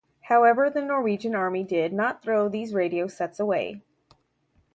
However 0.21 0.67
the 0.67 0.81
Norwegian 0.81 1.35
Army 1.35 1.63
did 1.63 1.93
not 1.93 2.23
throw 2.23 2.49
these 2.49 2.73
radio 2.73 3.05
sets 3.05 3.39
away. 3.39 3.83